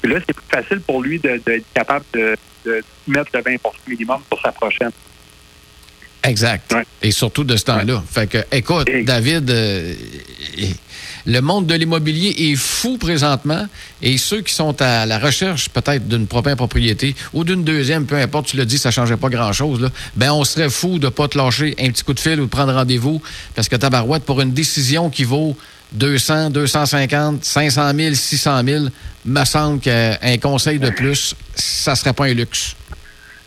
Puis 0.00 0.12
là, 0.12 0.20
c'est 0.26 0.34
plus 0.34 0.44
facile 0.50 0.80
pour 0.80 1.02
lui 1.02 1.18
d'être 1.18 1.64
capable 1.74 2.04
de, 2.12 2.36
mettre 3.06 3.30
le 3.34 3.42
20 3.42 3.56
minimum 3.88 4.20
pour 4.28 4.40
sa 4.40 4.52
prochaine. 4.52 4.90
Exact. 6.24 6.74
Et 7.02 7.10
surtout 7.10 7.44
de 7.44 7.56
ce 7.56 7.64
temps-là. 7.64 8.02
Fait 8.08 8.28
que, 8.28 8.38
écoute, 8.52 8.88
David, 9.04 9.50
euh, 9.50 9.94
le 11.26 11.40
monde 11.40 11.66
de 11.66 11.74
l'immobilier 11.74 12.34
est 12.50 12.56
fou 12.56 12.96
présentement 12.96 13.66
et 14.00 14.18
ceux 14.18 14.40
qui 14.40 14.54
sont 14.54 14.80
à 14.80 15.06
la 15.06 15.18
recherche 15.18 15.68
peut-être 15.68 16.06
d'une 16.06 16.26
première 16.26 16.56
propriété 16.56 17.14
ou 17.32 17.44
d'une 17.44 17.64
deuxième, 17.64 18.06
peu 18.06 18.16
importe, 18.16 18.46
tu 18.46 18.56
l'as 18.56 18.64
dit, 18.64 18.78
ça 18.78 18.90
ne 18.90 18.94
changeait 18.94 19.16
pas 19.16 19.28
grand-chose, 19.28 19.90
ben 20.16 20.32
on 20.32 20.44
serait 20.44 20.70
fou 20.70 20.98
de 20.98 21.06
ne 21.06 21.10
pas 21.10 21.28
te 21.28 21.38
lâcher 21.38 21.74
un 21.78 21.90
petit 21.90 22.04
coup 22.04 22.14
de 22.14 22.20
fil 22.20 22.40
ou 22.40 22.44
de 22.44 22.50
prendre 22.50 22.72
rendez-vous 22.72 23.20
parce 23.54 23.68
que 23.68 23.76
tabarouette, 23.76 24.24
pour 24.24 24.40
une 24.40 24.52
décision 24.52 25.10
qui 25.10 25.24
vaut 25.24 25.56
200, 25.92 26.50
250, 26.50 27.44
500 27.44 27.92
000, 27.94 28.14
600 28.14 28.62
000, 28.64 28.84
me 29.24 29.44
semble 29.44 29.80
qu'un 29.80 30.38
conseil 30.40 30.78
de 30.78 30.90
plus, 30.90 31.34
ça 31.54 31.94
serait 31.94 32.12
pas 32.12 32.26
un 32.26 32.34
luxe. 32.34 32.76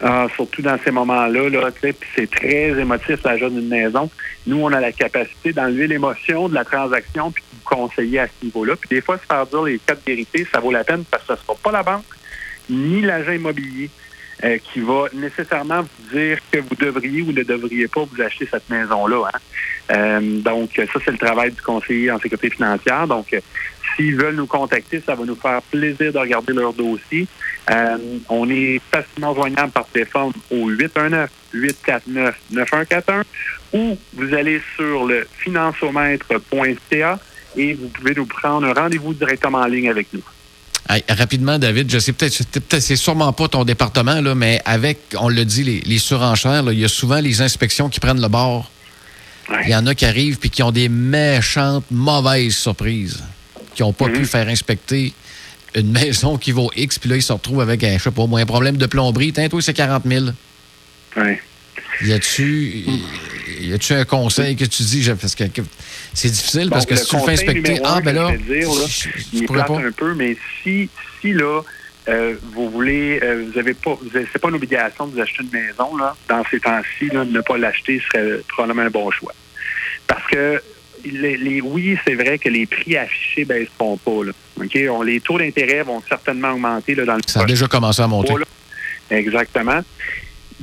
Ah, 0.01 0.27
surtout 0.35 0.61
dans 0.61 0.77
ces 0.83 0.91
moments-là, 0.91 1.49
là, 1.49 1.69
c'est 2.15 2.29
très 2.29 2.79
émotif 2.79 3.23
l'achat 3.23 3.49
d'une 3.49 3.67
maison. 3.67 4.09
Nous, 4.45 4.57
on 4.57 4.71
a 4.73 4.79
la 4.79 4.91
capacité 4.91 5.53
d'enlever 5.53 5.87
l'émotion 5.87 6.49
de 6.49 6.53
la 6.53 6.65
transaction 6.65 7.31
puis 7.31 7.43
de 7.43 7.57
vous 7.57 7.75
conseiller 7.75 8.19
à 8.19 8.27
ce 8.27 8.45
niveau-là. 8.45 8.75
Puis 8.75 8.89
des 8.89 9.01
fois, 9.01 9.17
se 9.17 9.25
faire 9.25 9.45
dire 9.47 9.63
les 9.63 9.79
quatre 9.79 10.05
vérités, 10.05 10.45
ça 10.53 10.59
vaut 10.59 10.71
la 10.71 10.83
peine 10.83 11.05
parce 11.09 11.23
que 11.23 11.29
ce 11.29 11.33
ne 11.33 11.45
sera 11.45 11.55
pas 11.63 11.71
la 11.71 11.83
banque 11.83 12.05
ni 12.69 13.01
l'agent 13.01 13.31
immobilier 13.31 13.89
euh, 14.43 14.57
qui 14.57 14.81
va 14.81 15.05
nécessairement 15.13 15.81
vous 15.81 16.17
dire 16.17 16.39
que 16.51 16.59
vous 16.59 16.75
devriez 16.77 17.21
ou 17.21 17.31
ne 17.31 17.43
devriez 17.43 17.87
pas 17.87 18.03
vous 18.03 18.21
acheter 18.21 18.45
cette 18.51 18.69
maison-là. 18.69 19.29
Hein. 19.33 19.39
Euh, 19.91 20.41
donc, 20.41 20.71
ça, 20.75 20.99
c'est 21.05 21.11
le 21.11 21.17
travail 21.17 21.51
du 21.51 21.61
conseiller 21.61 22.11
en 22.11 22.19
sécurité 22.19 22.49
financière. 22.49 23.07
Donc, 23.07 23.33
euh, 23.33 23.39
s'ils 23.95 24.17
veulent 24.17 24.35
nous 24.35 24.45
contacter, 24.45 25.01
ça 25.05 25.15
va 25.15 25.23
nous 25.23 25.37
faire 25.37 25.61
plaisir 25.61 26.11
de 26.11 26.17
regarder 26.17 26.51
leur 26.51 26.73
dossier. 26.73 27.29
on 28.27 28.49
est 28.49 28.81
facilement 28.91 29.33
joignable 29.33 29.71
par 29.71 29.87
téléphone 29.87 30.33
au 30.51 30.69
819-849-9141 30.69 33.23
ou 33.71 33.97
vous 34.13 34.33
allez 34.33 34.61
sur 34.75 35.05
le 35.05 35.25
financiomètre.ca 35.37 37.19
et 37.55 37.73
vous 37.73 37.87
pouvez 37.87 38.15
nous 38.15 38.25
prendre 38.25 38.67
un 38.67 38.73
rendez-vous 38.73 39.13
directement 39.13 39.59
en 39.59 39.67
ligne 39.67 39.89
avec 39.89 40.11
nous 40.11 40.23
rapidement, 41.09 41.57
David, 41.57 41.91
je 41.91 41.99
sais 41.99 42.13
peut-être, 42.13 42.43
peut 42.59 42.79
c'est 42.79 42.95
sûrement 42.95 43.33
pas 43.33 43.47
ton 43.47 43.63
département, 43.63 44.21
là, 44.21 44.35
mais 44.35 44.61
avec, 44.65 44.99
on 45.19 45.29
le 45.29 45.45
dit, 45.45 45.81
les, 45.85 45.97
surenchères, 45.97 46.63
il 46.71 46.79
y 46.79 46.85
a 46.85 46.87
souvent 46.87 47.19
les 47.19 47.41
inspections 47.41 47.89
qui 47.89 47.99
prennent 47.99 48.21
le 48.21 48.27
bord. 48.27 48.69
Il 49.63 49.69
y 49.69 49.75
en 49.75 49.85
a 49.85 49.93
qui 49.93 50.05
arrivent 50.05 50.37
puis 50.37 50.49
qui 50.49 50.63
ont 50.63 50.71
des 50.71 50.89
méchantes, 50.89 51.85
mauvaises 51.91 52.55
surprises, 52.55 53.23
qui 53.75 53.83
n'ont 53.83 53.93
pas 53.93 54.07
pu 54.09 54.19
mhm. 54.19 54.25
faire 54.25 54.47
inspecter 54.47 55.13
une 55.75 55.91
maison 56.03 56.37
qui 56.37 56.51
vaut 56.51 56.71
X, 56.75 56.99
puis 56.99 57.09
là, 57.09 57.15
ils 57.15 57.23
se 57.23 57.33
retrouvent 57.33 57.61
avec, 57.61 57.83
un, 57.83 57.97
je 57.97 58.03
sais 58.03 58.11
pas, 58.11 58.23
un 58.23 58.45
problème 58.45 58.77
de 58.77 58.85
plomberie. 58.85 59.33
Tiens, 59.33 59.49
toi, 59.49 59.61
c'est 59.61 59.73
40 59.73 60.03
000. 60.05 60.25
Oui. 61.17 61.37
Y 62.01 62.13
a-tu 62.13 62.85
y 63.59 63.73
a-tu 63.73 63.93
un 63.93 64.05
conseil 64.05 64.55
que 64.55 64.65
tu 64.65 64.83
dis? 64.83 65.09
Parce 65.19 65.35
que, 65.35 65.43
c'est 66.13 66.29
difficile 66.29 66.69
parce 66.69 66.85
que 66.85 66.95
si 66.95 67.07
tu 67.07 67.15
le 67.15 67.21
fais 67.21 67.31
inspecter 67.31 67.79
ah 67.83 67.99
ben 68.01 68.15
là, 68.15 68.31
dire, 68.37 68.67
là 68.67 68.85
il 69.33 69.45
pas. 69.45 69.65
un 69.69 69.91
peu 69.91 70.13
mais 70.13 70.37
si 70.63 70.89
si 71.19 71.33
là 71.33 71.61
euh, 72.07 72.35
vous 72.53 72.69
voulez 72.69 73.19
euh, 73.21 73.45
vous 73.51 73.59
avez 73.59 73.73
pas 73.73 73.97
c'est 74.13 74.39
pas 74.39 74.49
une 74.49 74.55
obligation 74.55 75.07
de 75.07 75.15
vous 75.15 75.19
acheter 75.19 75.43
une 75.43 75.49
maison 75.49 75.97
là 75.97 76.15
dans 76.29 76.43
ces 76.49 76.59
temps-ci 76.59 77.07
là 77.07 77.25
ne 77.25 77.41
pas 77.41 77.57
l'acheter 77.57 78.01
serait 78.11 78.41
probablement 78.47 78.83
un 78.83 78.89
bon 78.89 79.11
choix. 79.11 79.33
Parce 80.07 80.25
que 80.27 80.61
les, 81.05 81.61
oui, 81.61 81.97
c'est 82.05 82.15
vrai 82.15 82.37
que 82.37 82.49
les 82.49 82.65
prix 82.65 82.97
affichés 82.97 83.41
ne 83.41 83.47
baisseront 83.47 83.97
pas. 83.97 84.23
Là. 84.25 84.31
OK? 84.57 85.05
les 85.05 85.19
taux 85.21 85.37
d'intérêt 85.37 85.83
vont 85.83 86.01
certainement 86.07 86.51
augmenter 86.51 86.95
là, 86.95 87.05
dans 87.05 87.15
le 87.15 87.21
Ça 87.27 87.41
a 87.41 87.45
déjà 87.45 87.67
commencé 87.67 88.01
à 88.01 88.07
monter. 88.07 88.33
Exactement. 89.09 89.81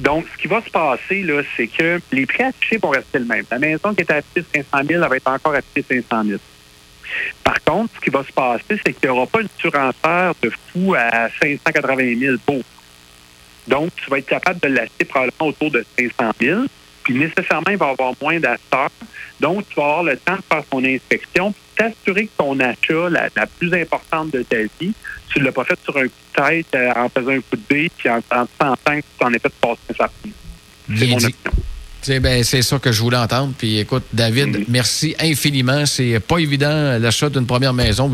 Donc, 0.02 0.26
ce 0.32 0.42
qui 0.42 0.48
va 0.48 0.60
se 0.60 0.68
passer, 0.68 1.22
là, 1.22 1.42
c'est 1.56 1.68
que 1.68 2.00
les 2.10 2.26
prix 2.26 2.42
affichés 2.42 2.76
vont 2.78 2.90
rester 2.90 3.20
le 3.20 3.24
même. 3.24 3.44
La 3.48 3.60
maison 3.60 3.94
qui 3.94 4.02
était 4.02 4.14
affichée 4.14 4.44
500 4.52 4.84
000, 4.88 5.02
elle 5.02 5.08
va 5.08 5.16
être 5.16 5.28
encore 5.28 5.54
affichée 5.54 6.02
500 6.02 6.24
000. 6.24 6.40
Par 7.44 7.62
contre, 7.62 7.94
ce 7.94 8.00
qui 8.00 8.10
va 8.10 8.24
se 8.24 8.32
passer, 8.32 8.80
c'est 8.84 8.92
qu'il 8.94 9.08
n'y 9.08 9.16
aura 9.16 9.26
pas 9.26 9.42
une 9.42 9.48
surenchère 9.56 10.32
de 10.42 10.50
fou 10.50 10.94
à 10.94 11.28
580 11.40 12.18
000 12.18 12.36
pour. 12.44 12.62
Donc, 13.68 13.94
tu 13.94 14.10
vas 14.10 14.18
être 14.18 14.26
capable 14.26 14.58
de 14.58 14.68
l'acheter 14.68 15.04
probablement 15.04 15.46
autour 15.46 15.70
de 15.70 15.86
500 15.96 16.32
000. 16.40 16.62
Puis, 17.02 17.14
nécessairement, 17.14 17.70
il 17.70 17.76
va 17.76 17.88
y 17.88 17.90
avoir 17.90 18.12
moins 18.20 18.38
d'acheteurs. 18.38 18.90
Donc, 19.40 19.68
tu 19.68 19.74
vas 19.76 19.84
avoir 19.84 20.02
le 20.04 20.16
temps 20.16 20.36
de 20.36 20.42
faire 20.42 20.64
ton 20.70 20.84
inspection, 20.84 21.54
t'assurer 21.76 22.26
que 22.26 22.32
ton 22.36 22.58
achat, 22.60 23.08
la, 23.10 23.28
la, 23.34 23.46
plus 23.46 23.72
importante 23.74 24.30
de 24.30 24.42
ta 24.42 24.58
vie, 24.80 24.92
tu 25.28 25.40
ne 25.40 25.44
l'as 25.44 25.52
pas 25.52 25.64
fait 25.64 25.78
sur 25.82 25.96
un 25.96 26.04
coup 26.04 26.08
de 26.08 26.42
tête 26.44 26.66
euh, 26.74 26.92
en 26.94 27.08
faisant 27.08 27.32
un 27.32 27.40
coup 27.40 27.56
de 27.56 27.74
bille, 27.74 27.90
puis 27.96 28.08
en, 28.08 28.18
en 28.30 28.46
sentant 28.60 28.96
que 28.96 29.00
tu 29.00 29.18
t'en 29.18 29.32
es 29.32 29.38
fait 29.38 29.52
passer 29.60 29.78
un 30.00 30.96
C'est 30.96 31.06
mon 31.06 31.16
opinion. 31.16 31.52
C'est 32.02 32.18
ben, 32.18 32.42
ça 32.42 32.78
que 32.78 32.90
je 32.90 33.00
voulais 33.00 33.16
entendre. 33.16 33.52
Puis 33.56 33.78
écoute, 33.78 34.02
David, 34.12 34.48
mm-hmm. 34.48 34.64
merci 34.68 35.14
infiniment. 35.20 35.86
C'est 35.86 36.18
pas 36.18 36.38
évident 36.38 36.98
l'achat 36.98 37.28
d'une 37.28 37.46
première 37.46 37.72
maison, 37.72 38.10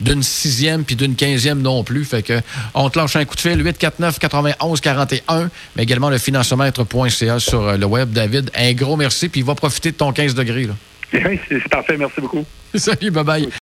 d'une 0.00 0.22
sixième 0.22 0.84
puis 0.84 0.96
d'une 0.96 1.14
quinzième 1.14 1.60
non 1.60 1.84
plus. 1.84 2.04
Fait 2.04 2.22
que 2.22 2.40
on 2.74 2.88
te 2.88 2.98
lâche 2.98 3.16
un 3.16 3.24
coup 3.26 3.36
de 3.36 3.40
fil 3.40 3.62
849 3.62 4.18
91 4.18 4.80
41, 4.80 5.50
mais 5.76 5.82
également 5.82 6.08
le 6.08 6.18
financemètre.ca 6.18 7.38
sur 7.38 7.62
euh, 7.62 7.76
le 7.76 7.86
web. 7.86 8.10
David, 8.10 8.50
un 8.54 8.72
gros 8.72 8.96
merci. 8.96 9.28
Puis 9.28 9.42
va 9.42 9.54
profiter 9.54 9.92
de 9.92 9.96
ton 9.96 10.12
15 10.12 10.34
degrés. 10.34 10.64
Là. 10.64 10.74
Oui, 11.12 11.38
c'est 11.48 11.68
parfait. 11.68 11.96
Merci 11.96 12.20
beaucoup. 12.20 12.44
Salut, 12.74 13.10
bye 13.10 13.24
bye. 13.24 13.48